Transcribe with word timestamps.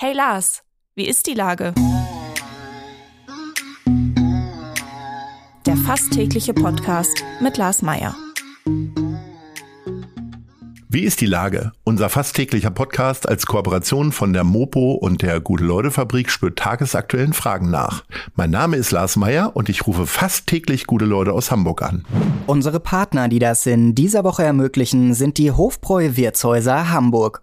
Hey 0.00 0.12
Lars, 0.12 0.62
wie 0.94 1.08
ist 1.08 1.26
die 1.26 1.34
Lage? 1.34 1.74
Der 5.66 5.76
fast 5.76 6.12
tägliche 6.12 6.54
Podcast 6.54 7.24
mit 7.40 7.56
Lars 7.56 7.82
Meier. 7.82 8.14
Wie 10.88 11.00
ist 11.02 11.20
die 11.20 11.26
Lage? 11.26 11.72
Unser 11.82 12.10
fast 12.10 12.36
täglicher 12.36 12.70
Podcast 12.70 13.28
als 13.28 13.46
Kooperation 13.46 14.12
von 14.12 14.32
der 14.32 14.44
Mopo 14.44 14.92
und 14.92 15.22
der 15.22 15.40
Gute-Leute-Fabrik 15.40 16.30
spürt 16.30 16.60
tagesaktuellen 16.60 17.32
Fragen 17.32 17.68
nach. 17.68 18.04
Mein 18.36 18.50
Name 18.52 18.76
ist 18.76 18.92
Lars 18.92 19.16
Meier 19.16 19.56
und 19.56 19.68
ich 19.68 19.88
rufe 19.88 20.06
fast 20.06 20.46
täglich 20.46 20.86
gute 20.86 21.06
Leute 21.06 21.32
aus 21.32 21.50
Hamburg 21.50 21.82
an. 21.82 22.06
Unsere 22.46 22.78
Partner, 22.78 23.26
die 23.26 23.40
das 23.40 23.66
in 23.66 23.96
dieser 23.96 24.22
Woche 24.22 24.44
ermöglichen, 24.44 25.12
sind 25.14 25.38
die 25.38 25.50
Hofbräu 25.50 26.14
Wirtshäuser 26.14 26.88
Hamburg. 26.90 27.42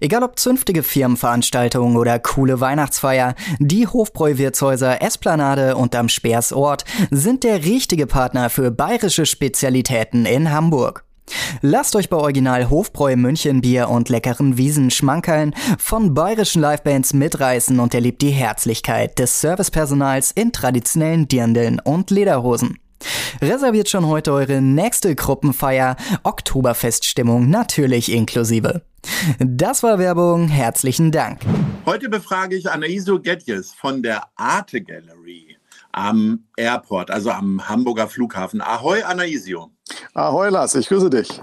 Egal 0.00 0.22
ob 0.22 0.38
zünftige 0.38 0.82
Firmenveranstaltungen 0.82 1.96
oder 1.96 2.18
coole 2.18 2.60
Weihnachtsfeier, 2.60 3.34
die 3.58 3.86
Hofbräu-Wirtshäuser 3.86 5.02
Esplanade 5.02 5.76
und 5.76 5.94
am 5.94 6.08
Speersort 6.08 6.84
sind 7.10 7.44
der 7.44 7.64
richtige 7.64 8.06
Partner 8.06 8.50
für 8.50 8.70
bayerische 8.70 9.26
Spezialitäten 9.26 10.26
in 10.26 10.50
Hamburg. 10.50 11.04
Lasst 11.60 11.96
euch 11.96 12.08
bei 12.08 12.16
Original 12.16 12.70
Hofbräu 12.70 13.16
München 13.16 13.60
Bier 13.60 13.88
und 13.88 14.08
leckeren 14.08 14.56
Wiesen 14.58 14.90
schmankeln, 14.90 15.54
von 15.78 16.14
bayerischen 16.14 16.62
Livebands 16.62 17.14
mitreißen 17.14 17.80
und 17.80 17.94
erlebt 17.94 18.22
die 18.22 18.30
Herzlichkeit 18.30 19.18
des 19.18 19.40
Servicepersonals 19.40 20.30
in 20.30 20.52
traditionellen 20.52 21.26
Dirndeln 21.26 21.80
und 21.80 22.10
Lederhosen. 22.10 22.78
Reserviert 23.42 23.88
schon 23.88 24.06
heute 24.06 24.32
eure 24.32 24.60
nächste 24.60 25.14
Gruppenfeier, 25.14 25.96
Oktoberfeststimmung 26.22 27.50
natürlich 27.50 28.10
inklusive. 28.10 28.82
Das 29.38 29.82
war 29.82 29.98
Werbung, 29.98 30.48
herzlichen 30.48 31.12
Dank. 31.12 31.40
Heute 31.84 32.08
befrage 32.08 32.56
ich 32.56 32.70
Anaiso 32.70 33.20
Getjes 33.20 33.72
von 33.72 34.02
der 34.02 34.24
Arte 34.36 34.80
Gallery 34.80 35.56
am 35.92 36.44
Airport, 36.56 37.10
also 37.10 37.30
am 37.30 37.68
Hamburger 37.68 38.08
Flughafen. 38.08 38.60
Ahoi, 38.60 39.02
Anaisio. 39.02 39.70
Ahoi, 40.14 40.50
Lars, 40.50 40.74
ich 40.74 40.88
grüße 40.88 41.10
dich. 41.10 41.40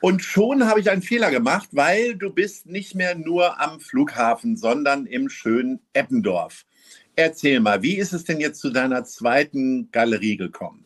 Und 0.00 0.22
schon 0.22 0.66
habe 0.66 0.80
ich 0.80 0.90
einen 0.90 1.02
Fehler 1.02 1.30
gemacht, 1.30 1.68
weil 1.72 2.16
du 2.16 2.30
bist 2.30 2.66
nicht 2.66 2.94
mehr 2.94 3.14
nur 3.14 3.60
am 3.60 3.80
Flughafen, 3.80 4.56
sondern 4.56 5.06
im 5.06 5.28
schönen 5.28 5.80
Eppendorf. 5.92 6.64
Erzähl 7.16 7.60
mal, 7.60 7.82
wie 7.82 7.96
ist 7.96 8.12
es 8.12 8.24
denn 8.24 8.40
jetzt 8.40 8.60
zu 8.60 8.70
deiner 8.70 9.04
zweiten 9.04 9.90
Galerie 9.92 10.36
gekommen? 10.36 10.83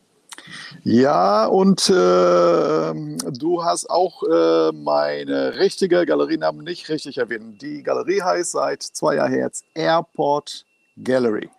Ja, 0.83 1.45
und 1.45 1.89
äh, 1.89 2.93
du 3.31 3.63
hast 3.63 3.89
auch 3.89 4.23
äh, 4.23 4.71
meine 4.71 5.57
richtige 5.57 6.05
Galerienamen 6.05 6.63
nicht 6.63 6.89
richtig 6.89 7.17
erwähnt. 7.17 7.61
Die 7.61 7.83
Galerie 7.83 8.21
heißt 8.21 8.51
seit 8.51 8.83
zwei 8.83 9.15
Jahren 9.15 9.33
jetzt 9.33 9.65
Airport 9.73 10.65
Gallery 11.03 11.49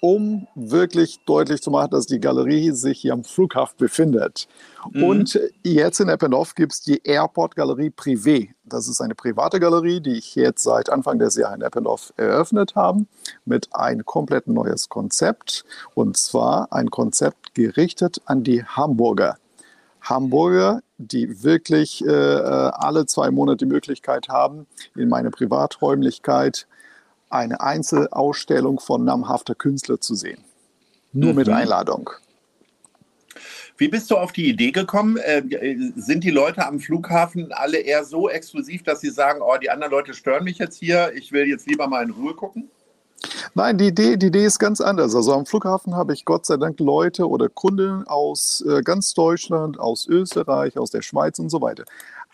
um 0.00 0.46
wirklich 0.54 1.18
deutlich 1.24 1.62
zu 1.62 1.70
machen, 1.70 1.90
dass 1.90 2.06
die 2.06 2.20
Galerie 2.20 2.70
sich 2.70 3.00
hier 3.00 3.12
am 3.12 3.24
Flughafen 3.24 3.76
befindet. 3.78 4.46
Mhm. 4.92 5.02
Und 5.02 5.40
jetzt 5.62 6.00
in 6.00 6.08
Eppendorf 6.08 6.54
gibt 6.54 6.74
es 6.74 6.82
die 6.82 7.00
Airport 7.02 7.56
Galerie 7.56 7.90
Privé. 7.90 8.50
Das 8.64 8.88
ist 8.88 9.00
eine 9.00 9.14
private 9.14 9.58
Galerie, 9.58 10.00
die 10.00 10.18
ich 10.18 10.34
jetzt 10.34 10.62
seit 10.62 10.90
Anfang 10.90 11.18
des 11.18 11.36
Jahres 11.36 11.56
in 11.56 11.62
Eppendorf 11.62 12.12
eröffnet 12.16 12.74
habe, 12.74 13.06
mit 13.44 13.68
ein 13.72 14.04
komplett 14.04 14.46
neues 14.46 14.88
Konzept. 14.88 15.64
Und 15.94 16.16
zwar 16.16 16.72
ein 16.72 16.90
Konzept 16.90 17.45
gerichtet 17.56 18.20
an 18.26 18.44
die 18.44 18.62
Hamburger. 18.62 19.38
Hamburger, 20.02 20.82
die 20.98 21.42
wirklich 21.42 22.04
äh, 22.04 22.08
äh 22.08 22.70
alle 22.74 23.06
zwei 23.06 23.30
Monate 23.30 23.64
die 23.64 23.72
Möglichkeit 23.72 24.28
haben, 24.28 24.66
in 24.94 25.08
meine 25.08 25.30
Privaträumlichkeit 25.30 26.66
eine 27.30 27.60
Einzelausstellung 27.60 28.78
von 28.78 29.04
namhafter 29.04 29.54
Künstler 29.54 30.00
zu 30.00 30.14
sehen. 30.14 30.44
Nur 31.12 31.30
mhm. 31.30 31.36
mit 31.36 31.48
Einladung. 31.48 32.10
Wie 33.78 33.88
bist 33.88 34.10
du 34.10 34.16
auf 34.16 34.32
die 34.32 34.48
Idee 34.48 34.70
gekommen? 34.70 35.16
Äh, 35.16 35.42
sind 35.96 36.24
die 36.24 36.30
Leute 36.30 36.66
am 36.66 36.78
Flughafen 36.78 37.52
alle 37.52 37.78
eher 37.78 38.04
so 38.04 38.28
exklusiv, 38.28 38.82
dass 38.82 39.00
sie 39.00 39.10
sagen, 39.10 39.40
oh, 39.42 39.56
die 39.60 39.70
anderen 39.70 39.92
Leute 39.92 40.14
stören 40.14 40.44
mich 40.44 40.58
jetzt 40.58 40.78
hier, 40.78 41.12
ich 41.14 41.32
will 41.32 41.46
jetzt 41.46 41.66
lieber 41.66 41.88
mal 41.88 42.04
in 42.04 42.10
Ruhe 42.10 42.34
gucken? 42.34 42.70
Nein, 43.58 43.78
die 43.78 43.86
Idee, 43.86 44.18
die 44.18 44.26
Idee 44.26 44.44
ist 44.44 44.58
ganz 44.58 44.82
anders. 44.82 45.14
Also 45.14 45.32
am 45.32 45.46
Flughafen 45.46 45.94
habe 45.94 46.12
ich 46.12 46.26
Gott 46.26 46.44
sei 46.44 46.58
Dank 46.58 46.78
Leute 46.78 47.26
oder 47.26 47.48
Kunden 47.48 48.06
aus 48.06 48.62
äh, 48.68 48.82
ganz 48.82 49.14
Deutschland, 49.14 49.80
aus 49.80 50.06
Österreich, 50.06 50.76
aus 50.76 50.90
der 50.90 51.00
Schweiz 51.00 51.38
und 51.38 51.48
so 51.48 51.62
weiter. 51.62 51.84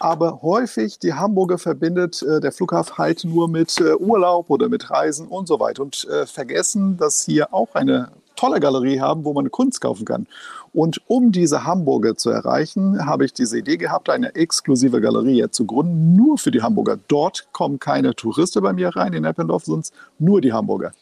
Aber 0.01 0.43
häufig 0.43 0.99
die 0.99 1.15
Hamburger 1.15 1.59
verbindet 1.59 2.23
äh, 2.23 2.41
der 2.41 2.51
Flughafen 2.51 2.99
halt 2.99 3.25
nur 3.25 3.49
mit 3.49 3.81
äh, 3.81 3.95
Urlaub 3.95 4.51
oder 4.51 4.69
mit 4.69 4.91
Reisen 4.91 5.29
und 5.29 5.47
so 5.47 5.61
weiter 5.61 5.85
und 5.85 6.09
äh, 6.11 6.27
vergessen, 6.27 6.97
dass 6.97 7.23
hier 7.23 7.55
auch 7.55 7.73
eine 7.75 8.09
tolle 8.35 8.59
Galerie 8.59 8.99
haben, 8.99 9.25
wo 9.25 9.33
man 9.33 9.49
Kunst 9.53 9.81
kaufen 9.81 10.05
kann. 10.05 10.27
Und 10.73 11.03
um 11.07 11.31
diese 11.31 11.65
Hamburger 11.65 12.17
zu 12.17 12.31
erreichen, 12.31 13.07
habe 13.07 13.27
ich 13.27 13.33
diese 13.33 13.59
Idee 13.59 13.77
gehabt, 13.77 14.11
eine 14.11 14.35
exklusive 14.35 15.01
Galerie 15.01 15.49
zu 15.53 15.67
gründen, 15.67 16.17
nur 16.17 16.37
für 16.37 16.51
die 16.51 16.63
Hamburger. 16.63 16.99
Dort 17.07 17.47
kommen 17.53 17.79
keine 17.79 18.13
Touristen 18.17 18.61
bei 18.61 18.73
mir 18.73 18.89
rein 18.89 19.13
in 19.13 19.25
Eppendorf, 19.25 19.67
sonst 19.67 19.95
nur 20.19 20.41
die 20.41 20.53
Hamburger. 20.53 20.93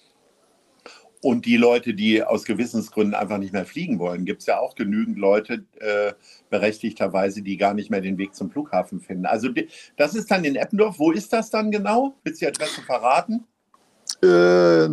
Und 1.23 1.45
die 1.45 1.57
Leute, 1.57 1.93
die 1.93 2.23
aus 2.23 2.45
Gewissensgründen 2.45 3.15
einfach 3.15 3.37
nicht 3.37 3.53
mehr 3.53 3.67
fliegen 3.67 3.99
wollen, 3.99 4.25
gibt 4.25 4.41
es 4.41 4.47
ja 4.47 4.59
auch 4.59 4.75
genügend 4.75 5.19
Leute, 5.19 5.65
äh, 5.79 6.15
berechtigterweise, 6.49 7.43
die 7.43 7.59
gar 7.59 7.75
nicht 7.75 7.91
mehr 7.91 8.01
den 8.01 8.17
Weg 8.17 8.35
zum 8.35 8.51
Flughafen 8.51 9.01
finden. 9.01 9.27
Also 9.27 9.49
das 9.97 10.15
ist 10.15 10.31
dann 10.31 10.45
in 10.45 10.57
Eppendorf. 10.57 10.99
Wo 10.99 11.13
ist 11.13 11.33
das 11.33 11.51
dann 11.51 11.71
genau? 11.71 12.15
Willst 12.25 12.41
du 12.41 12.47
die 12.47 12.49
Adresse 12.49 12.81
verraten? 12.83 13.45
Äh, 14.23 14.89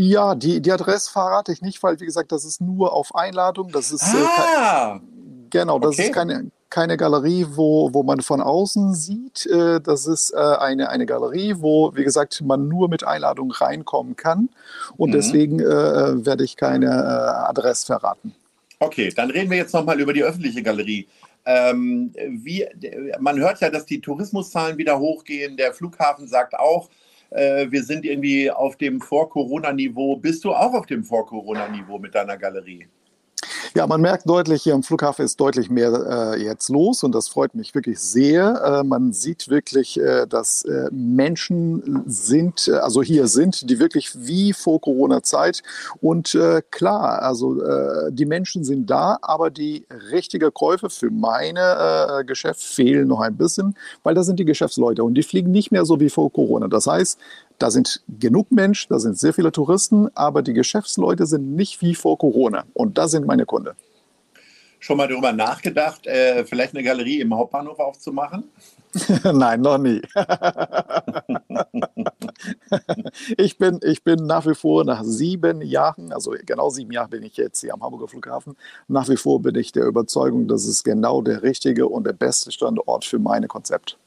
ja, 0.00 0.34
die, 0.34 0.60
die 0.60 0.72
Adresse 0.72 1.10
verrate 1.10 1.52
ich 1.52 1.60
nicht, 1.60 1.82
weil 1.82 2.00
wie 2.00 2.06
gesagt, 2.06 2.32
das 2.32 2.44
ist 2.44 2.60
nur 2.60 2.92
auf 2.94 3.14
Einladung. 3.14 3.70
Das 3.70 3.92
ist 3.92 4.02
äh, 4.14 4.16
ah, 4.16 4.96
äh, 4.96 5.00
genau, 5.50 5.78
das 5.78 5.92
okay. 5.92 6.04
ist 6.04 6.12
keine, 6.12 6.50
keine 6.70 6.96
Galerie, 6.96 7.46
wo, 7.50 7.92
wo 7.94 8.02
man 8.02 8.20
von 8.20 8.40
außen 8.40 8.94
sieht. 8.94 9.46
Äh, 9.46 9.80
das 9.80 10.06
ist 10.06 10.32
äh, 10.32 10.36
eine, 10.36 10.88
eine 10.88 11.06
Galerie, 11.06 11.54
wo, 11.58 11.94
wie 11.94 12.04
gesagt, 12.04 12.42
man 12.42 12.68
nur 12.68 12.88
mit 12.88 13.04
Einladung 13.04 13.50
reinkommen 13.50 14.16
kann. 14.16 14.48
Und 14.96 15.10
mhm. 15.10 15.12
deswegen 15.12 15.60
äh, 15.60 15.64
werde 15.64 16.44
ich 16.44 16.56
keine 16.56 16.90
Adresse 17.48 17.86
verraten. 17.86 18.34
Okay, 18.78 19.10
dann 19.14 19.30
reden 19.30 19.50
wir 19.50 19.56
jetzt 19.56 19.72
nochmal 19.72 20.00
über 20.00 20.12
die 20.12 20.22
öffentliche 20.22 20.62
Galerie. 20.62 21.06
Ähm, 21.46 22.12
wie, 22.28 22.66
man 23.20 23.38
hört 23.38 23.60
ja, 23.60 23.70
dass 23.70 23.86
die 23.86 24.00
Tourismuszahlen 24.00 24.76
wieder 24.76 24.98
hochgehen. 24.98 25.56
Der 25.56 25.72
Flughafen 25.72 26.26
sagt 26.26 26.54
auch, 26.54 26.90
äh, 27.30 27.70
wir 27.70 27.84
sind 27.84 28.04
irgendwie 28.04 28.50
auf 28.50 28.76
dem 28.76 29.00
Vor-Corona-Niveau. 29.00 30.16
Bist 30.16 30.44
du 30.44 30.52
auch 30.52 30.74
auf 30.74 30.86
dem 30.86 31.04
Vor-Corona-Niveau 31.04 31.98
mit 31.98 32.14
deiner 32.14 32.36
Galerie? 32.36 32.86
Ja, 33.76 33.86
man 33.86 34.00
merkt 34.00 34.26
deutlich, 34.26 34.62
hier 34.62 34.72
am 34.72 34.82
Flughafen 34.82 35.22
ist 35.22 35.38
deutlich 35.38 35.68
mehr 35.68 36.32
äh, 36.32 36.42
jetzt 36.42 36.70
los 36.70 37.02
und 37.02 37.14
das 37.14 37.28
freut 37.28 37.54
mich 37.54 37.74
wirklich 37.74 37.98
sehr. 37.98 38.80
Äh, 38.80 38.84
man 38.84 39.12
sieht 39.12 39.50
wirklich, 39.50 40.00
äh, 40.00 40.26
dass 40.26 40.64
äh, 40.64 40.88
Menschen 40.90 42.02
sind, 42.06 42.68
äh, 42.68 42.76
also 42.76 43.02
hier 43.02 43.26
sind, 43.26 43.68
die 43.68 43.78
wirklich 43.78 44.12
wie 44.16 44.54
vor 44.54 44.80
Corona-Zeit 44.80 45.62
und 46.00 46.34
äh, 46.34 46.62
klar, 46.70 47.20
also 47.20 47.60
die 48.10 48.24
Menschen 48.24 48.64
sind 48.64 48.88
da, 48.88 49.18
aber 49.20 49.50
die 49.50 49.86
richtigen 50.10 50.54
Käufe 50.54 50.88
für 50.88 51.10
meine 51.10 52.22
Geschäft 52.26 52.62
fehlen 52.62 53.08
noch 53.08 53.20
ein 53.20 53.36
bisschen, 53.36 53.76
weil 54.02 54.14
da 54.14 54.22
sind 54.22 54.38
die 54.38 54.44
Geschäftsleute 54.46 55.04
und 55.04 55.14
die 55.14 55.22
fliegen 55.22 55.50
nicht 55.50 55.70
mehr 55.70 55.84
so 55.84 56.00
wie 56.00 56.08
vor 56.08 56.32
Corona. 56.32 56.68
Das 56.68 56.86
heißt, 56.86 57.18
da 57.58 57.70
sind 57.70 58.02
genug 58.08 58.52
Menschen, 58.52 58.88
da 58.90 58.98
sind 58.98 59.18
sehr 59.18 59.32
viele 59.32 59.52
Touristen, 59.52 60.08
aber 60.14 60.42
die 60.42 60.52
Geschäftsleute 60.52 61.26
sind 61.26 61.54
nicht 61.54 61.80
wie 61.82 61.94
vor 61.94 62.18
Corona. 62.18 62.64
Und 62.74 62.98
da 62.98 63.08
sind 63.08 63.26
meine 63.26 63.46
Kunden. 63.46 63.74
Schon 64.78 64.98
mal 64.98 65.08
darüber 65.08 65.32
nachgedacht, 65.32 66.06
äh, 66.06 66.44
vielleicht 66.44 66.74
eine 66.74 66.84
Galerie 66.84 67.20
im 67.20 67.34
Hauptbahnhof 67.34 67.78
aufzumachen? 67.78 68.44
Nein, 69.24 69.62
noch 69.62 69.78
nie. 69.78 70.02
ich, 73.36 73.58
bin, 73.58 73.80
ich 73.82 74.04
bin 74.04 74.26
nach 74.26 74.46
wie 74.46 74.54
vor 74.54 74.84
nach 74.84 75.02
sieben 75.02 75.60
Jahren, 75.62 76.12
also 76.12 76.34
genau 76.44 76.70
sieben 76.70 76.92
Jahre 76.92 77.08
bin 77.08 77.22
ich 77.22 77.36
jetzt 77.36 77.60
hier 77.60 77.74
am 77.74 77.82
Hamburger 77.82 78.08
Flughafen, 78.08 78.56
nach 78.86 79.08
wie 79.08 79.16
vor 79.16 79.40
bin 79.40 79.54
ich 79.56 79.72
der 79.72 79.86
Überzeugung, 79.86 80.46
das 80.46 80.66
ist 80.66 80.84
genau 80.84 81.22
der 81.22 81.42
richtige 81.42 81.88
und 81.88 82.06
der 82.06 82.12
beste 82.12 82.52
Standort 82.52 83.04
für 83.04 83.18
meine 83.18 83.48
Konzept. 83.48 83.98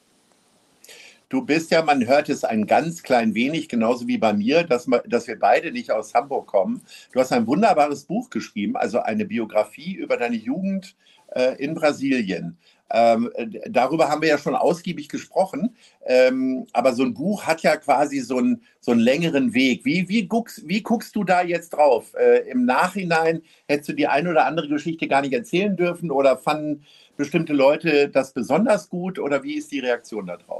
Du 1.29 1.43
bist 1.43 1.69
ja, 1.69 1.83
man 1.83 2.07
hört 2.07 2.27
es 2.27 2.43
ein 2.43 2.65
ganz 2.65 3.03
klein 3.03 3.35
wenig, 3.35 3.69
genauso 3.69 4.07
wie 4.07 4.17
bei 4.17 4.33
mir, 4.33 4.63
dass, 4.63 4.87
dass 5.07 5.27
wir 5.27 5.37
beide 5.37 5.71
nicht 5.71 5.91
aus 5.91 6.15
Hamburg 6.15 6.47
kommen. 6.47 6.81
Du 7.11 7.19
hast 7.19 7.31
ein 7.31 7.45
wunderbares 7.45 8.05
Buch 8.05 8.31
geschrieben, 8.31 8.75
also 8.75 8.99
eine 9.01 9.25
Biografie 9.25 9.93
über 9.93 10.17
deine 10.17 10.37
Jugend 10.37 10.95
äh, 11.35 11.55
in 11.63 11.75
Brasilien. 11.75 12.57
Ähm, 12.91 13.29
darüber 13.69 14.09
haben 14.09 14.23
wir 14.23 14.29
ja 14.29 14.39
schon 14.39 14.55
ausgiebig 14.55 15.07
gesprochen. 15.07 15.75
Ähm, 16.03 16.65
aber 16.73 16.93
so 16.93 17.03
ein 17.03 17.13
Buch 17.13 17.43
hat 17.43 17.61
ja 17.61 17.77
quasi 17.77 18.21
so 18.21 18.37
einen, 18.37 18.63
so 18.79 18.91
einen 18.91 19.01
längeren 19.01 19.53
Weg. 19.53 19.85
Wie, 19.85 20.09
wie, 20.09 20.27
guckst, 20.27 20.67
wie 20.67 20.81
guckst 20.81 21.15
du 21.15 21.23
da 21.23 21.43
jetzt 21.43 21.69
drauf? 21.69 22.11
Äh, 22.15 22.49
Im 22.49 22.65
Nachhinein 22.65 23.43
hättest 23.67 23.89
du 23.89 23.93
die 23.93 24.07
eine 24.07 24.31
oder 24.31 24.45
andere 24.45 24.67
Geschichte 24.67 25.07
gar 25.07 25.21
nicht 25.21 25.33
erzählen 25.33 25.75
dürfen 25.77 26.09
oder 26.09 26.37
fanden 26.37 26.83
bestimmte 27.17 27.53
Leute 27.53 28.09
das 28.09 28.33
besonders 28.33 28.89
gut 28.89 29.19
oder 29.19 29.43
wie 29.43 29.55
ist 29.55 29.71
die 29.71 29.79
Reaktion 29.79 30.25
darauf? 30.25 30.58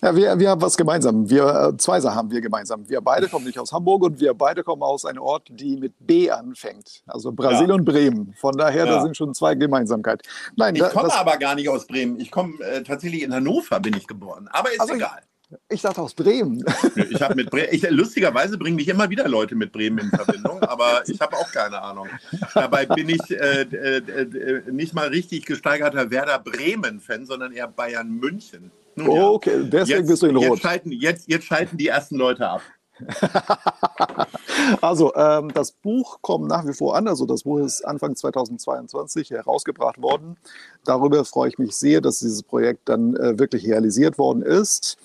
Ja, 0.00 0.14
wir, 0.14 0.38
wir 0.38 0.50
haben 0.50 0.60
was 0.60 0.76
gemeinsam. 0.76 1.28
Wir, 1.28 1.72
äh, 1.72 1.76
zwei 1.76 2.00
Sachen 2.00 2.16
haben 2.16 2.30
wir 2.30 2.40
gemeinsam. 2.40 2.88
Wir 2.88 3.00
beide 3.00 3.28
kommen 3.28 3.44
nicht 3.44 3.58
aus 3.58 3.72
Hamburg 3.72 4.04
und 4.04 4.20
wir 4.20 4.32
beide 4.32 4.62
kommen 4.62 4.82
aus 4.82 5.04
einem 5.04 5.22
Ort, 5.22 5.48
die 5.50 5.76
mit 5.76 5.94
B 5.98 6.30
anfängt. 6.30 7.02
Also 7.06 7.32
Brasilien 7.32 7.70
ja. 7.70 7.74
und 7.74 7.84
Bremen. 7.84 8.34
Von 8.38 8.56
daher, 8.56 8.86
ja. 8.86 8.92
da 8.92 9.02
sind 9.02 9.16
schon 9.16 9.34
zwei 9.34 9.56
Gemeinsamkeiten. 9.56 10.22
Nein, 10.56 10.76
ich 10.76 10.82
komme 10.82 11.12
aber 11.12 11.36
gar 11.36 11.56
nicht 11.56 11.68
aus 11.68 11.86
Bremen. 11.86 12.20
Ich 12.20 12.30
komme 12.30 12.62
äh, 12.62 12.82
tatsächlich 12.82 13.22
in 13.22 13.34
Hannover, 13.34 13.80
bin 13.80 13.94
ich 13.96 14.06
geboren. 14.06 14.48
Aber 14.52 14.72
ist 14.72 14.80
also, 14.80 14.94
egal. 14.94 15.20
Ich 15.70 15.80
dachte 15.80 16.02
aus 16.02 16.12
Bremen. 16.12 16.62
Ich 17.10 17.22
habe 17.22 17.34
mit 17.34 17.50
Bremen, 17.50 17.68
ich, 17.72 17.88
lustigerweise 17.88 18.58
bringen 18.58 18.76
mich 18.76 18.88
immer 18.88 19.08
wieder 19.08 19.26
Leute 19.26 19.54
mit 19.54 19.72
Bremen 19.72 19.98
in 19.98 20.10
Verbindung, 20.10 20.62
aber 20.62 21.02
ich 21.06 21.18
habe 21.20 21.36
auch 21.36 21.50
keine 21.50 21.80
Ahnung. 21.80 22.08
Dabei 22.52 22.84
bin 22.84 23.08
ich 23.08 23.30
äh, 23.30 23.62
äh, 23.62 23.96
äh, 23.96 24.70
nicht 24.70 24.92
mal 24.92 25.08
richtig 25.08 25.46
gesteigerter 25.46 26.10
Werder 26.10 26.38
Bremen-Fan, 26.38 27.24
sondern 27.24 27.52
eher 27.52 27.66
Bayern 27.66 28.10
München. 28.10 28.70
Nun, 29.04 29.16
ja. 29.16 29.28
Okay, 29.28 29.64
deswegen 29.64 30.00
jetzt, 30.00 30.08
bist 30.08 30.22
du 30.22 30.26
in 30.26 30.36
Rot. 30.36 30.48
Jetzt 30.48 30.62
schalten, 30.62 30.92
jetzt, 30.92 31.28
jetzt 31.28 31.44
schalten 31.44 31.76
die 31.76 31.88
ersten 31.88 32.16
Leute 32.16 32.48
ab. 32.48 32.62
also, 34.80 35.14
ähm, 35.14 35.52
das 35.54 35.70
Buch 35.70 36.18
kommt 36.20 36.48
nach 36.48 36.66
wie 36.66 36.72
vor 36.72 36.96
an. 36.96 37.06
Also, 37.06 37.26
das 37.26 37.44
Buch 37.44 37.60
ist 37.60 37.82
Anfang 37.82 38.16
2022 38.16 39.30
herausgebracht 39.30 40.02
worden. 40.02 40.36
Darüber 40.84 41.24
freue 41.24 41.48
ich 41.48 41.58
mich 41.58 41.76
sehr, 41.76 42.00
dass 42.00 42.18
dieses 42.18 42.42
Projekt 42.42 42.88
dann 42.88 43.14
äh, 43.16 43.38
wirklich 43.38 43.66
realisiert 43.66 44.18
worden 44.18 44.42
ist 44.42 44.98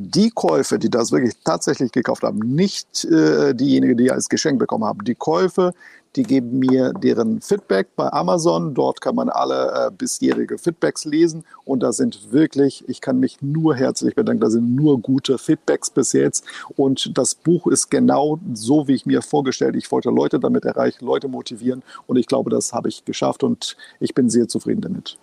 die 0.00 0.30
Käufe, 0.30 0.78
die 0.78 0.90
das 0.90 1.10
wirklich 1.10 1.34
tatsächlich 1.44 1.90
gekauft 1.90 2.22
haben, 2.22 2.38
nicht 2.38 3.04
äh, 3.04 3.52
diejenigen, 3.52 3.96
die 3.96 4.12
als 4.12 4.28
Geschenk 4.28 4.60
bekommen 4.60 4.84
haben, 4.84 5.02
die 5.02 5.16
Käufe, 5.16 5.74
die 6.16 6.22
geben 6.22 6.58
mir 6.58 6.92
deren 6.92 7.40
Feedback 7.40 7.94
bei 7.96 8.12
Amazon. 8.12 8.74
Dort 8.74 9.00
kann 9.00 9.14
man 9.14 9.28
alle 9.28 9.86
äh, 9.86 9.90
bisherige 9.90 10.58
Feedbacks 10.58 11.04
lesen 11.04 11.44
und 11.64 11.82
da 11.82 11.92
sind 11.92 12.32
wirklich, 12.32 12.84
ich 12.88 13.00
kann 13.00 13.20
mich 13.20 13.40
nur 13.42 13.74
herzlich 13.76 14.14
bedanken, 14.14 14.40
da 14.40 14.50
sind 14.50 14.74
nur 14.74 15.00
gute 15.00 15.38
Feedbacks 15.38 15.90
bis 15.90 16.12
jetzt 16.12 16.44
und 16.76 17.16
das 17.16 17.34
Buch 17.34 17.66
ist 17.66 17.90
genau 17.90 18.38
so, 18.52 18.88
wie 18.88 18.94
ich 18.94 19.06
mir 19.06 19.22
vorgestellt. 19.22 19.76
Ich 19.76 19.90
wollte 19.90 20.10
Leute 20.10 20.40
damit 20.40 20.64
erreichen, 20.64 21.04
Leute 21.04 21.28
motivieren 21.28 21.82
und 22.06 22.16
ich 22.16 22.26
glaube, 22.26 22.50
das 22.50 22.72
habe 22.72 22.88
ich 22.88 23.04
geschafft 23.04 23.42
und 23.42 23.76
ich 24.00 24.14
bin 24.14 24.30
sehr 24.30 24.48
zufrieden 24.48 24.80
damit. 24.80 25.18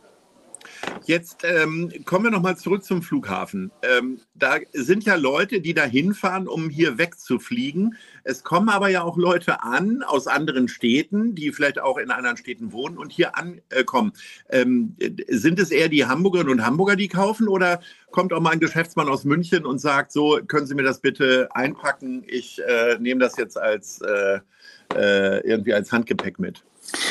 Jetzt 1.05 1.43
ähm, 1.43 1.91
kommen 2.05 2.25
wir 2.25 2.31
nochmal 2.31 2.57
zurück 2.57 2.83
zum 2.83 3.03
Flughafen. 3.03 3.71
Ähm, 3.83 4.21
da 4.33 4.57
sind 4.73 5.03
ja 5.03 5.15
Leute, 5.15 5.61
die 5.61 5.75
da 5.75 5.83
hinfahren, 5.83 6.47
um 6.47 6.69
hier 6.69 6.97
wegzufliegen. 6.97 7.95
Es 8.23 8.43
kommen 8.43 8.69
aber 8.69 8.89
ja 8.89 9.03
auch 9.03 9.15
Leute 9.15 9.61
an 9.61 10.01
aus 10.01 10.25
anderen 10.25 10.67
Städten, 10.67 11.35
die 11.35 11.51
vielleicht 11.51 11.79
auch 11.79 11.97
in 11.99 12.09
anderen 12.09 12.37
Städten 12.37 12.71
wohnen 12.71 12.97
und 12.97 13.11
hier 13.11 13.33
ankommen. 13.37 14.13
Ähm, 14.49 14.95
sind 15.27 15.59
es 15.59 15.69
eher 15.69 15.89
die 15.89 16.05
Hamburgerinnen 16.05 16.51
und 16.51 16.65
Hamburger, 16.65 16.95
die 16.95 17.07
kaufen 17.07 17.47
oder 17.47 17.81
kommt 18.09 18.33
auch 18.33 18.41
mal 18.41 18.51
ein 18.51 18.59
Geschäftsmann 18.59 19.07
aus 19.07 19.25
München 19.25 19.65
und 19.65 19.79
sagt, 19.79 20.11
so, 20.11 20.39
können 20.47 20.65
Sie 20.65 20.73
mir 20.73 20.83
das 20.83 21.01
bitte 21.01 21.49
einpacken? 21.53 22.23
Ich 22.25 22.59
äh, 22.65 22.97
nehme 22.99 23.19
das 23.19 23.37
jetzt 23.37 23.59
als 23.59 24.01
äh, 24.01 24.39
äh, 24.95 25.39
irgendwie 25.47 25.73
als 25.73 25.91
Handgepäck 25.91 26.39
mit. 26.39 26.63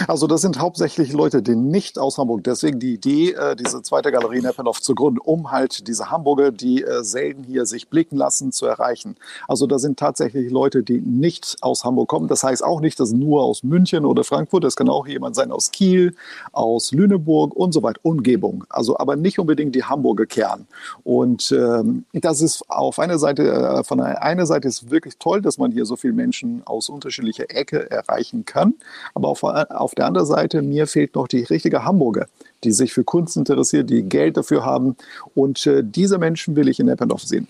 Also 0.06 0.26
das 0.26 0.41
sind 0.41 0.59
hauptsächlich 0.59 1.12
Leute, 1.12 1.43
die 1.43 1.56
nicht 1.56 1.99
aus 1.99 2.19
Hamburg. 2.19 2.44
Deswegen 2.44 2.79
die 2.79 2.94
Idee, 2.94 3.32
äh, 3.32 3.56
diese 3.56 3.82
zweite 3.82 4.12
Galerie 4.12 4.41
Neppenhoff 4.41 4.81
zu 4.81 4.94
gründen, 4.94 5.19
um 5.19 5.50
halt 5.50 5.88
diese 5.88 6.11
Hamburger, 6.11 6.53
die 6.53 6.82
äh, 6.82 7.03
selten 7.03 7.44
hier 7.44 7.67
sich 7.67 7.88
blicken 7.88 8.17
lassen, 8.17 8.53
zu 8.53 8.67
erreichen. 8.67 9.17
Also 9.49 9.67
da 9.67 9.79
sind 9.79 9.99
tatsächlich 9.99 10.50
Leute, 10.50 10.82
die 10.82 11.00
nicht 11.00 11.56
aus 11.61 11.85
Hamburg 11.85 12.09
kommen. 12.09 12.29
Das 12.29 12.43
heißt 12.43 12.65
auch 12.65 12.81
nicht, 12.81 12.99
dass 13.00 13.12
nur 13.12 13.43
aus 13.43 13.62
München 13.62 14.05
oder 14.05 14.25
Frankfurt. 14.25 14.65
Es 14.65 14.76
kann 14.76 14.88
auch 14.88 15.06
jemand 15.06 15.37
sein 15.37 15.50
aus 15.50 15.71
Kiel, 15.71 16.15
aus 16.53 16.93
Lüneburg 16.93 17.55
und 17.55 17.73
so 17.73 17.82
weiter, 17.82 18.00
Umgebung. 18.03 18.65
Also 18.69 18.99
aber 18.99 19.17
nicht 19.17 19.38
unbedingt 19.38 19.75
die 19.75 19.85
Hamburger 19.85 20.27
Kern. 20.27 20.67
Und 21.03 21.53
ähm, 21.53 22.05
das 22.12 22.41
ist 22.41 22.69
auf 22.70 22.99
einer 22.99 23.19
Seite, 23.19 23.50
äh, 23.50 23.85
von 23.85 24.00
einer 24.00 24.47
Seite 24.47 24.69
ist 24.69 24.91
wirklich 24.91 25.19
toll, 25.19 25.43
dass 25.43 25.59
man 25.59 25.73
hier 25.73 25.85
so 25.85 25.97
viele 25.97 26.12
Menschen 26.12 26.62
aus 26.65 26.88
unterschiedlicher 26.88 27.50
Ecke 27.50 27.91
erreichen 27.91 28.44
kann. 28.44 28.75
Aber 29.15 29.29
auf 29.29 29.43
auf 29.71 29.95
der 29.95 30.07
anderen 30.07 30.27
Seite, 30.27 30.63
mir 30.63 30.87
fehlt 30.87 31.15
noch 31.15 31.29
die 31.29 31.45
richtige 31.45 31.85
Hamburger, 31.85 32.27
die 32.63 32.73
sich 32.73 32.93
für 32.93 33.05
Kunst 33.05 33.37
interessiert, 33.37 33.91
die 33.91 34.03
Geld 34.03 34.37
dafür 34.37 34.65
haben. 34.65 34.97
Und 35.35 35.67
äh, 35.67 35.83
diese 35.85 36.19
Menschen 36.19 36.57
will 36.57 36.69
ich 36.69 36.81
in 36.81 36.89
Eppendorf 36.89 37.23
sehen. 37.23 37.49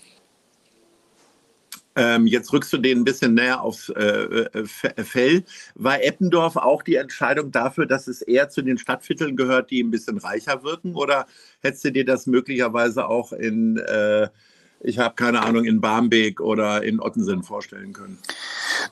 Ähm, 1.97 2.27
jetzt 2.27 2.51
rückst 2.51 2.73
du 2.73 2.77
den 2.77 2.99
ein 2.99 3.03
bisschen 3.05 3.35
näher 3.35 3.61
aufs 3.61 3.87
äh, 3.89 4.47
äh 4.51 4.65
Fell. 4.65 5.45
War 5.75 6.03
Eppendorf 6.03 6.57
auch 6.57 6.83
die 6.83 6.95
Entscheidung 6.95 7.51
dafür, 7.51 7.85
dass 7.85 8.07
es 8.07 8.21
eher 8.21 8.49
zu 8.49 8.61
den 8.61 8.77
Stadtvierteln 8.77 9.37
gehört, 9.37 9.71
die 9.71 9.81
ein 9.81 9.91
bisschen 9.91 10.17
reicher 10.17 10.63
wirken? 10.63 10.95
Oder 10.95 11.25
hättest 11.61 11.85
du 11.85 11.91
dir 11.93 12.03
das 12.03 12.27
möglicherweise 12.27 13.07
auch 13.07 13.31
in, 13.31 13.77
äh, 13.77 14.27
ich 14.79 14.99
habe 14.99 15.15
keine 15.15 15.41
Ahnung, 15.41 15.65
in 15.65 15.81
Barmbek 15.81 16.39
oder 16.39 16.83
in 16.83 16.99
Ottensen 16.99 17.43
vorstellen 17.43 17.93
können? 17.93 18.19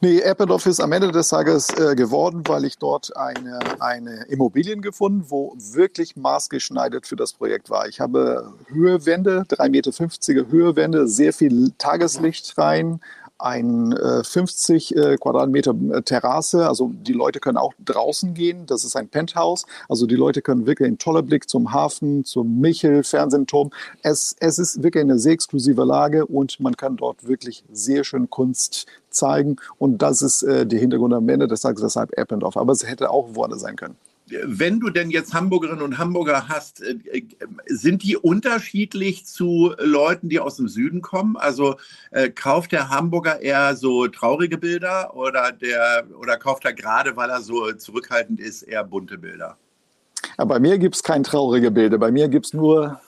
Nee, 0.01 0.19
Eppendorf 0.19 0.65
ist 0.65 0.79
am 0.79 0.91
Ende 0.91 1.11
des 1.11 1.29
Tages 1.29 1.69
äh, 1.69 1.95
geworden, 1.95 2.43
weil 2.47 2.65
ich 2.65 2.77
dort 2.77 3.15
eine, 3.15 3.59
eine 3.79 4.25
Immobilien 4.29 4.81
gefunden, 4.81 5.25
wo 5.27 5.55
wirklich 5.57 6.15
maßgeschneidert 6.15 7.05
für 7.05 7.15
das 7.15 7.33
Projekt 7.33 7.69
war. 7.69 7.87
Ich 7.87 7.99
habe 7.99 8.53
Höhewände, 8.67 9.45
3,50 9.49 9.69
Meter 9.69 10.51
Höhewände, 10.51 11.07
sehr 11.07 11.33
viel 11.33 11.71
Tageslicht 11.77 12.57
rein, 12.57 12.99
ein 13.37 13.91
äh, 13.93 14.23
50 14.23 14.95
äh, 14.95 15.17
Quadratmeter 15.17 15.75
äh, 15.91 16.01
Terrasse. 16.01 16.67
Also 16.67 16.91
die 16.93 17.13
Leute 17.13 17.39
können 17.39 17.57
auch 17.57 17.73
draußen 17.83 18.33
gehen. 18.33 18.65
Das 18.65 18.83
ist 18.83 18.95
ein 18.95 19.09
Penthouse. 19.09 19.65
Also 19.89 20.05
die 20.05 20.15
Leute 20.15 20.41
können 20.41 20.65
wirklich 20.65 20.87
einen 20.87 20.97
tollen 20.97 21.25
Blick 21.25 21.49
zum 21.49 21.73
Hafen, 21.73 22.25
zum 22.25 22.59
Michel, 22.59 23.03
Fernsehturm. 23.03 23.71
Es, 24.01 24.35
es 24.39 24.59
ist 24.59 24.83
wirklich 24.83 25.03
eine 25.03 25.19
sehr 25.19 25.33
exklusive 25.33 25.83
Lage 25.83 26.25
und 26.25 26.59
man 26.59 26.77
kann 26.77 26.95
dort 26.97 27.27
wirklich 27.27 27.63
sehr 27.71 28.03
schön 28.03 28.29
Kunst 28.29 28.85
zeigen. 29.09 29.57
Und 29.77 30.01
das 30.01 30.21
ist 30.21 30.43
äh, 30.43 30.65
der 30.65 30.79
Hintergrund 30.79 31.13
am 31.13 31.27
Ende 31.29 31.47
des 31.47 31.61
Tages, 31.61 31.81
deshalb 31.81 32.17
Eppendorf. 32.17 32.57
Aber 32.57 32.71
es 32.71 32.87
hätte 32.87 33.09
auch 33.09 33.29
woanders 33.33 33.61
sein 33.61 33.75
können 33.75 33.95
wenn 34.27 34.79
du 34.79 34.89
denn 34.89 35.11
jetzt 35.11 35.33
Hamburgerinnen 35.33 35.81
und 35.81 35.97
Hamburger 35.97 36.47
hast, 36.47 36.81
äh, 36.81 36.95
äh, 37.11 37.23
sind 37.67 38.03
die 38.03 38.17
unterschiedlich 38.17 39.25
zu 39.25 39.73
Leuten, 39.77 40.29
die 40.29 40.39
aus 40.39 40.57
dem 40.57 40.67
Süden 40.67 41.01
kommen? 41.01 41.35
Also 41.35 41.75
äh, 42.11 42.29
kauft 42.29 42.71
der 42.71 42.89
Hamburger 42.89 43.41
eher 43.41 43.75
so 43.75 44.07
traurige 44.07 44.57
Bilder 44.57 45.15
oder, 45.15 45.51
der, 45.51 46.05
oder 46.19 46.37
kauft 46.37 46.65
er 46.65 46.73
gerade, 46.73 47.15
weil 47.15 47.29
er 47.29 47.41
so 47.41 47.71
zurückhaltend 47.73 48.39
ist, 48.39 48.63
eher 48.63 48.83
bunte 48.83 49.17
Bilder? 49.17 49.57
Ja, 50.37 50.45
bei 50.45 50.59
mir 50.59 50.77
gibt 50.77 50.95
es 50.95 51.03
keine 51.03 51.23
traurigen 51.23 51.73
Bilder. 51.73 51.97
Bei 51.97 52.11
mir 52.11 52.27
gibt 52.27 52.45
es 52.47 52.53
nur 52.53 52.99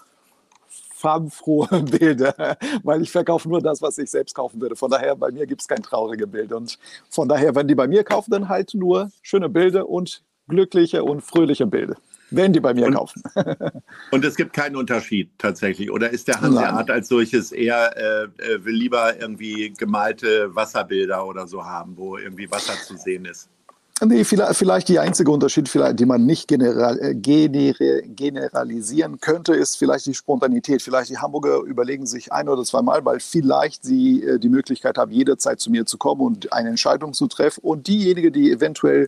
farbenfrohe 0.96 1.68
Bilder, 2.00 2.58
weil 2.84 3.02
ich 3.02 3.12
verkaufe 3.12 3.48
nur 3.48 3.62
das, 3.62 3.82
was 3.82 3.98
ich 3.98 4.10
selbst 4.10 4.36
kaufen 4.36 4.60
würde. 4.60 4.76
Von 4.76 4.92
daher, 4.92 5.16
bei 5.16 5.32
mir 5.32 5.46
gibt 5.46 5.62
es 5.62 5.68
kein 5.68 5.82
traurige 5.82 6.28
Bild. 6.28 6.52
Und 6.52 6.78
von 7.10 7.28
daher, 7.28 7.56
wenn 7.56 7.68
die 7.68 7.76
bei 7.76 7.88
mir 7.88 8.04
kaufen, 8.04 8.32
dann 8.32 8.50
halt 8.50 8.74
nur 8.74 9.12
schöne 9.22 9.50
Bilder 9.50 9.88
und 9.88 10.24
glückliche 10.48 11.04
und 11.04 11.22
fröhliche 11.22 11.66
Bilder. 11.66 11.96
Wenn 12.32 12.54
die 12.54 12.60
bei 12.60 12.74
mir 12.74 12.88
und, 12.88 12.96
kaufen. 12.96 13.22
und 14.12 14.26
es 14.26 14.36
gibt 14.36 14.54
keinen 14.54 14.76
Unterschied 14.76 15.30
tatsächlich. 15.38 15.92
Oder 15.92 16.10
ist 16.10 16.28
der 16.28 16.42
Hanseat 16.42 16.90
als 16.90 17.08
solches 17.08 17.52
eher, 17.52 17.96
äh, 17.96 18.24
äh, 18.44 18.66
will 18.66 18.76
lieber 18.76 19.20
irgendwie 19.20 19.72
gemalte 19.72 20.54
Wasserbilder 20.56 21.26
oder 21.26 21.48
so 21.48 21.64
haben, 21.64 21.96
wo 21.96 22.18
irgendwie 22.18 22.50
Wasser 22.50 22.74
zu 22.74 22.98
sehen 22.98 23.26
ist? 23.26 23.50
Nee, 24.04 24.26
vielleicht, 24.26 24.56
vielleicht 24.56 24.90
die 24.90 25.00
einzige 25.00 25.32
Unterschied, 25.32 25.70
vielleicht, 25.70 26.02
die 26.02 26.06
man 26.06 26.26
nicht 26.26 26.50
general, 26.50 27.00
äh, 27.00 27.16
generalisieren 27.16 29.22
könnte, 29.22 29.54
ist 29.54 29.78
vielleicht 29.78 30.06
die 30.06 30.14
Spontanität. 30.14 30.82
Vielleicht 30.82 31.12
die 31.12 31.18
Hamburger 31.18 31.62
überlegen 31.62 32.06
sich 32.06 32.34
ein 32.34 32.50
oder 32.50 32.64
zweimal, 32.64 33.06
weil 33.06 33.22
vielleicht 33.22 33.86
sie 33.86 34.22
äh, 34.22 34.38
die 34.38 34.50
Möglichkeit 34.50 34.98
haben, 34.98 35.12
jederzeit 35.12 35.62
zu 35.62 35.72
mir 35.72 35.86
zu 35.86 35.98
kommen 35.98 36.20
und 36.20 36.52
eine 36.52 36.70
Entscheidung 36.70 37.14
zu 37.14 37.28
treffen. 37.28 37.62
Und 37.64 37.88
diejenigen, 37.88 38.34
die 38.34 38.52
eventuell 38.52 39.08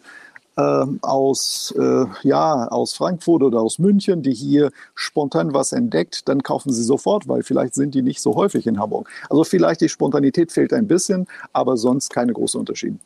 aus, 0.61 1.73
äh, 1.77 2.05
ja, 2.23 2.67
aus 2.67 2.93
Frankfurt 2.93 3.43
oder 3.43 3.61
aus 3.61 3.79
München, 3.79 4.23
die 4.23 4.33
hier 4.33 4.71
spontan 4.95 5.53
was 5.53 5.71
entdeckt, 5.71 6.27
dann 6.27 6.43
kaufen 6.43 6.73
sie 6.73 6.83
sofort, 6.83 7.27
weil 7.27 7.43
vielleicht 7.43 7.75
sind 7.75 7.93
die 7.93 8.01
nicht 8.01 8.21
so 8.21 8.35
häufig 8.35 8.67
in 8.67 8.79
Hamburg. 8.79 9.09
Also 9.29 9.43
vielleicht 9.43 9.81
die 9.81 9.89
Spontanität 9.89 10.51
fehlt 10.51 10.73
ein 10.73 10.87
bisschen, 10.87 11.27
aber 11.53 11.77
sonst 11.77 12.09
keine 12.13 12.33
großen 12.33 12.59
Unterschiede. 12.59 12.97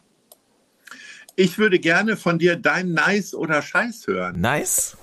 Ich 1.36 1.58
würde 1.58 1.80
gerne 1.80 2.18
von 2.18 2.40
dir 2.40 2.56
dein 2.56 2.94
Nice 2.94 3.34
oder 3.34 3.62
Scheiß 3.62 4.08
hören. 4.08 4.40
Nice? 4.40 4.98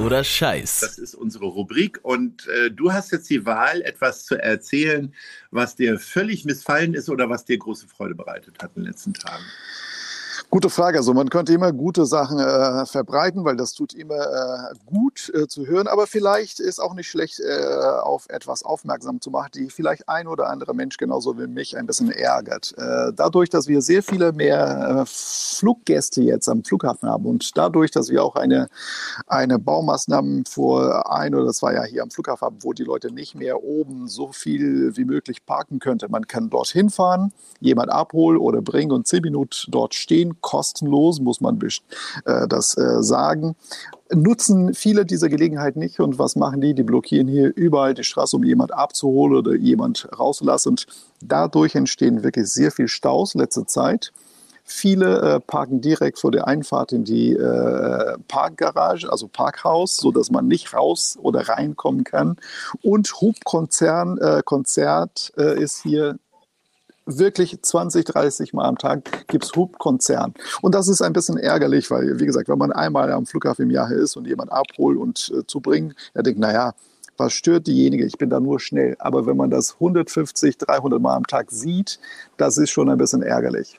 Oder 0.00 0.24
Scheiß. 0.24 0.80
Das 0.80 0.98
ist 0.98 1.14
unsere 1.14 1.46
Rubrik 1.46 2.00
und 2.02 2.46
äh, 2.48 2.70
du 2.70 2.92
hast 2.92 3.12
jetzt 3.12 3.28
die 3.30 3.44
Wahl, 3.46 3.82
etwas 3.82 4.24
zu 4.24 4.40
erzählen, 4.40 5.14
was 5.50 5.76
dir 5.76 5.98
völlig 5.98 6.44
missfallen 6.44 6.94
ist 6.94 7.08
oder 7.08 7.28
was 7.28 7.44
dir 7.44 7.58
große 7.58 7.86
Freude 7.88 8.14
bereitet 8.14 8.56
hat 8.62 8.70
in 8.76 8.82
den 8.82 8.90
letzten 8.90 9.14
Tagen. 9.14 9.44
Gute 10.52 10.68
Frage. 10.68 10.98
Also 10.98 11.14
man 11.14 11.30
könnte 11.30 11.52
immer 11.52 11.72
gute 11.72 12.06
Sachen 12.06 12.40
äh, 12.40 12.84
verbreiten, 12.84 13.44
weil 13.44 13.54
das 13.54 13.72
tut 13.72 13.94
immer 13.94 14.16
äh, 14.16 14.74
gut 14.84 15.30
äh, 15.32 15.46
zu 15.46 15.64
hören. 15.64 15.86
Aber 15.86 16.08
vielleicht 16.08 16.58
ist 16.58 16.80
auch 16.80 16.94
nicht 16.94 17.08
schlecht, 17.08 17.38
äh, 17.38 17.78
auf 18.02 18.26
etwas 18.28 18.64
aufmerksam 18.64 19.20
zu 19.20 19.30
machen, 19.30 19.50
die 19.54 19.70
vielleicht 19.70 20.08
ein 20.08 20.26
oder 20.26 20.48
andere 20.48 20.74
Mensch 20.74 20.96
genauso 20.96 21.38
wie 21.38 21.46
mich 21.46 21.76
ein 21.76 21.86
bisschen 21.86 22.10
ärgert. 22.10 22.74
Äh, 22.76 23.12
dadurch, 23.14 23.48
dass 23.48 23.68
wir 23.68 23.80
sehr 23.80 24.02
viele 24.02 24.32
mehr 24.32 25.02
äh, 25.02 25.04
Fluggäste 25.06 26.20
jetzt 26.22 26.48
am 26.48 26.64
Flughafen 26.64 27.08
haben 27.08 27.26
und 27.26 27.56
dadurch, 27.56 27.92
dass 27.92 28.08
wir 28.10 28.24
auch 28.24 28.34
eine, 28.34 28.68
eine 29.28 29.60
Baumaßnahmen 29.60 30.46
vor 30.46 31.12
ein 31.12 31.36
oder 31.36 31.52
zwei 31.52 31.74
Jahren 31.74 31.86
hier 31.86 32.02
am 32.02 32.10
Flughafen 32.10 32.46
haben, 32.46 32.58
wo 32.62 32.72
die 32.72 32.82
Leute 32.82 33.12
nicht 33.12 33.36
mehr 33.36 33.62
oben 33.62 34.08
so 34.08 34.32
viel 34.32 34.96
wie 34.96 35.04
möglich 35.04 35.46
parken 35.46 35.78
könnte. 35.78 36.08
Man 36.08 36.26
kann 36.26 36.50
dorthin 36.50 36.90
fahren, 36.90 37.32
jemand 37.60 37.92
abholen 37.92 38.38
oder 38.38 38.62
bringen 38.62 38.90
und 38.90 39.06
zehn 39.06 39.22
Minuten 39.22 39.70
dort 39.70 39.94
stehen 39.94 40.39
kostenlos, 40.40 41.20
muss 41.20 41.40
man 41.40 41.58
äh, 42.24 42.48
das 42.48 42.76
äh, 42.76 43.02
sagen. 43.02 43.56
Nutzen 44.12 44.74
viele 44.74 45.06
dieser 45.06 45.28
Gelegenheit 45.28 45.76
nicht 45.76 46.00
und 46.00 46.18
was 46.18 46.34
machen 46.34 46.60
die? 46.60 46.74
Die 46.74 46.82
blockieren 46.82 47.28
hier 47.28 47.52
überall 47.54 47.94
die 47.94 48.04
Straße, 48.04 48.36
um 48.36 48.42
jemand 48.42 48.72
abzuholen 48.72 49.36
oder 49.36 49.54
jemand 49.54 50.08
rauszulassen. 50.18 50.70
Und 50.70 50.86
dadurch 51.22 51.74
entstehen 51.74 52.24
wirklich 52.24 52.48
sehr 52.48 52.72
viel 52.72 52.88
Staus 52.88 53.34
letzte 53.34 53.66
Zeit. 53.66 54.12
Viele 54.64 55.20
äh, 55.20 55.40
parken 55.40 55.80
direkt 55.80 56.20
vor 56.20 56.30
der 56.30 56.46
Einfahrt 56.46 56.92
in 56.92 57.02
die 57.02 57.32
äh, 57.32 58.16
Parkgarage, 58.28 59.10
also 59.10 59.26
Parkhaus, 59.26 59.96
so 59.96 60.12
dass 60.12 60.30
man 60.30 60.46
nicht 60.46 60.72
raus 60.72 61.18
oder 61.20 61.48
reinkommen 61.48 62.04
kann. 62.04 62.36
Und 62.82 63.20
Hubkonzern 63.20 64.18
äh, 64.18 64.42
Konzert 64.44 65.32
äh, 65.36 65.60
ist 65.60 65.82
hier 65.82 66.18
wirklich 67.18 67.60
20, 67.60 68.04
30 68.04 68.52
Mal 68.52 68.66
am 68.66 68.78
Tag 68.78 69.26
gibt 69.28 69.44
es 69.44 69.52
Hubkonzern. 69.54 70.34
Und 70.62 70.74
das 70.74 70.88
ist 70.88 71.02
ein 71.02 71.12
bisschen 71.12 71.36
ärgerlich, 71.36 71.90
weil, 71.90 72.18
wie 72.20 72.26
gesagt, 72.26 72.48
wenn 72.48 72.58
man 72.58 72.72
einmal 72.72 73.12
am 73.12 73.26
Flughafen 73.26 73.64
im 73.64 73.70
Jahr 73.70 73.90
ist 73.90 74.16
und 74.16 74.26
jemand 74.26 74.52
abholt 74.52 74.98
und 74.98 75.32
äh, 75.34 75.46
zubringt, 75.46 75.94
er 76.14 76.22
denkt, 76.22 76.40
naja, 76.40 76.74
was 77.16 77.34
stört 77.34 77.66
diejenige? 77.66 78.06
Ich 78.06 78.16
bin 78.16 78.30
da 78.30 78.40
nur 78.40 78.60
schnell. 78.60 78.96
Aber 78.98 79.26
wenn 79.26 79.36
man 79.36 79.50
das 79.50 79.74
150, 79.74 80.56
300 80.56 81.00
Mal 81.00 81.16
am 81.16 81.26
Tag 81.26 81.50
sieht, 81.50 82.00
das 82.38 82.56
ist 82.56 82.70
schon 82.70 82.88
ein 82.88 82.98
bisschen 82.98 83.22
ärgerlich. 83.22 83.78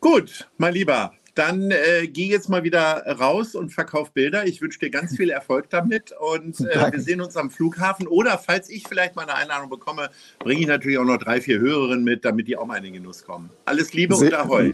Gut, 0.00 0.48
mein 0.56 0.74
Lieber, 0.74 1.12
dann 1.36 1.70
äh, 1.70 2.08
geh 2.08 2.26
jetzt 2.26 2.48
mal 2.48 2.64
wieder 2.64 3.04
raus 3.18 3.54
und 3.54 3.70
verkauf 3.70 4.12
Bilder. 4.12 4.46
Ich 4.46 4.60
wünsche 4.60 4.78
dir 4.78 4.90
ganz 4.90 5.16
viel 5.16 5.30
Erfolg 5.30 5.70
damit 5.70 6.12
und 6.18 6.60
äh, 6.60 6.92
wir 6.92 7.00
sehen 7.00 7.20
uns 7.20 7.36
am 7.36 7.50
Flughafen. 7.50 8.06
Oder 8.06 8.38
falls 8.38 8.70
ich 8.70 8.86
vielleicht 8.88 9.16
mal 9.16 9.22
eine 9.22 9.34
Einladung 9.34 9.70
bekomme, 9.70 10.10
bringe 10.38 10.60
ich 10.60 10.66
natürlich 10.66 10.98
auch 10.98 11.04
noch 11.04 11.18
drei, 11.18 11.40
vier 11.40 11.58
Hörerinnen 11.58 12.04
mit, 12.04 12.24
damit 12.24 12.48
die 12.48 12.56
auch 12.56 12.66
mal 12.66 12.76
in 12.76 12.84
den 12.84 12.94
Genuss 12.94 13.24
kommen. 13.24 13.50
Alles 13.66 13.92
Liebe 13.92 14.16
sehr, 14.16 14.28
und 14.28 14.34
Ahoi. 14.34 14.72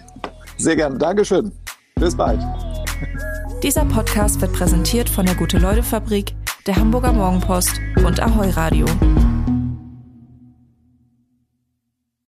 Sehr 0.56 0.76
gerne. 0.76 0.98
Dankeschön. 0.98 1.52
Bis 1.96 2.16
bald. 2.16 2.40
Dieser 3.62 3.84
Podcast 3.84 4.40
wird 4.40 4.52
präsentiert 4.52 5.08
von 5.08 5.26
der 5.26 5.34
Gute-Leute-Fabrik, 5.34 6.34
der 6.66 6.76
Hamburger 6.76 7.12
Morgenpost 7.12 7.80
und 8.04 8.20
Ahoi 8.20 8.50
Radio. 8.50 8.86